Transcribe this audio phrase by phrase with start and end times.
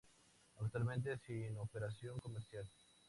[0.55, 2.67] Actualmente sin operación comercial.